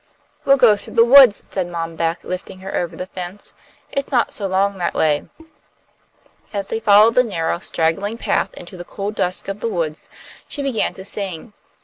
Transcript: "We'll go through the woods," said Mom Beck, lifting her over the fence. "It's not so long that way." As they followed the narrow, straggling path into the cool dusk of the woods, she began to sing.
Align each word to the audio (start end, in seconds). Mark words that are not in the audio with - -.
"We'll 0.45 0.57
go 0.57 0.75
through 0.75 0.95
the 0.95 1.05
woods," 1.05 1.43
said 1.47 1.67
Mom 1.67 1.95
Beck, 1.95 2.23
lifting 2.23 2.61
her 2.61 2.75
over 2.75 2.95
the 2.95 3.05
fence. 3.05 3.53
"It's 3.91 4.11
not 4.11 4.33
so 4.33 4.47
long 4.47 4.79
that 4.79 4.95
way." 4.95 5.27
As 6.51 6.69
they 6.69 6.79
followed 6.79 7.13
the 7.13 7.23
narrow, 7.23 7.59
straggling 7.59 8.17
path 8.17 8.51
into 8.55 8.75
the 8.75 8.83
cool 8.83 9.11
dusk 9.11 9.47
of 9.47 9.59
the 9.59 9.69
woods, 9.69 10.09
she 10.47 10.63
began 10.63 10.95
to 10.95 11.05
sing. 11.05 11.53